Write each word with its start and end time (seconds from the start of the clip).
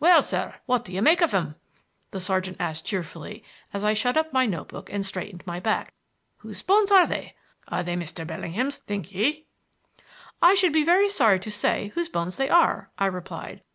"Well, 0.00 0.20
sir, 0.20 0.56
what 0.66 0.84
do 0.84 0.92
you 0.92 1.00
make 1.00 1.22
of 1.22 1.32
'em?" 1.32 1.54
the 2.10 2.20
sergeant 2.20 2.58
asked 2.60 2.84
cheerfully 2.84 3.42
as 3.72 3.84
I 3.84 3.94
shut 3.94 4.18
up 4.18 4.30
my 4.30 4.44
notebook 4.44 4.92
and 4.92 5.00
straightened 5.06 5.46
my 5.46 5.60
back. 5.60 5.94
"Whose 6.40 6.60
bones 6.60 6.90
are 6.90 7.06
they? 7.06 7.34
Are 7.68 7.82
they 7.82 7.96
Mr. 7.96 8.26
Bellingham's, 8.26 8.76
think 8.76 9.12
ye?" 9.12 9.46
"I 10.42 10.54
should 10.56 10.74
be 10.74 10.84
very 10.84 11.08
sorry 11.08 11.40
to 11.40 11.50
say 11.50 11.90
whose 11.94 12.10
bones 12.10 12.36
they 12.36 12.50
are," 12.50 12.90
I 12.98 13.06
replied. 13.06 13.62